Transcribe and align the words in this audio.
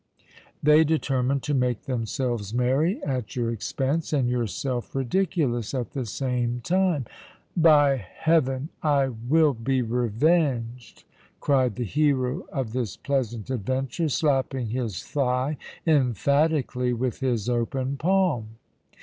"They 0.63 0.83
determined 0.83 1.43
to 1.43 1.53
make 1.53 1.83
themselves 1.83 2.55
merry 2.55 3.03
at 3.03 3.35
your 3.35 3.51
expense, 3.51 4.11
and 4.11 4.27
yourself 4.27 4.95
ridiculous 4.95 5.75
at 5.75 5.91
the 5.91 6.07
same 6.07 6.59
time." 6.63 7.05
"By 7.55 7.97
heaven! 7.97 8.69
I 8.81 9.09
will 9.09 9.53
be 9.53 9.83
revenged!" 9.83 11.03
cried 11.39 11.75
the 11.75 11.83
hero 11.83 12.47
of 12.51 12.73
this 12.73 12.97
pleasant 12.97 13.51
adventure, 13.51 14.09
slapping 14.09 14.69
his 14.69 15.03
thigh 15.03 15.57
emphatically 15.85 16.93
with 16.93 17.19
his 17.19 17.47
open 17.47 17.97
palm. 17.97 18.57